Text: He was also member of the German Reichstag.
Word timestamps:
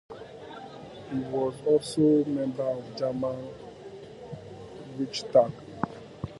He 1.11 1.19
was 1.25 1.53
also 1.63 2.25
member 2.25 2.63
of 2.63 2.89
the 2.91 2.97
German 2.97 3.49
Reichstag. 4.97 5.51